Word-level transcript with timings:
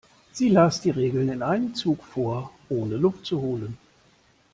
Sie 0.33 0.49
las 0.49 0.81
die 0.81 0.89
Regeln 0.89 1.29
in 1.29 1.43
einem 1.43 1.75
Zug 1.75 2.03
vor, 2.03 2.51
ohne 2.69 2.95
Luft 2.97 3.23
zu 3.23 3.39
holen. 3.39 3.77